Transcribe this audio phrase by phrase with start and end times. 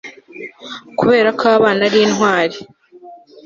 [0.97, 2.57] Kuberako abana ari intwari